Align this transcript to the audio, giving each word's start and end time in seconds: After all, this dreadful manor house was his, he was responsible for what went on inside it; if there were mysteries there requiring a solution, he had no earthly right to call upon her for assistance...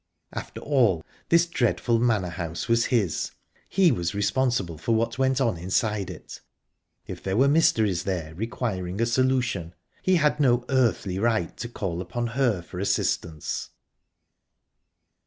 After 0.33 0.59
all, 0.61 1.05
this 1.29 1.45
dreadful 1.45 1.99
manor 1.99 2.29
house 2.29 2.67
was 2.67 2.85
his, 2.85 3.33
he 3.69 3.91
was 3.91 4.15
responsible 4.15 4.79
for 4.79 4.93
what 4.95 5.19
went 5.19 5.39
on 5.39 5.57
inside 5.59 6.09
it; 6.09 6.41
if 7.05 7.21
there 7.21 7.37
were 7.37 7.47
mysteries 7.47 8.01
there 8.03 8.33
requiring 8.33 8.99
a 8.99 9.05
solution, 9.05 9.75
he 10.01 10.15
had 10.15 10.39
no 10.39 10.65
earthly 10.69 11.19
right 11.19 11.55
to 11.57 11.69
call 11.69 12.01
upon 12.01 12.25
her 12.33 12.63
for 12.63 12.79
assistance... 12.79 13.69